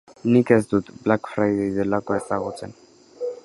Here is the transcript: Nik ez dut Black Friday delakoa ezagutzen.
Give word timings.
Nik 0.35 0.53
ez 0.55 0.61
dut 0.71 0.89
Black 1.03 1.29
Friday 1.35 1.69
delakoa 1.77 2.19
ezagutzen. 2.25 2.75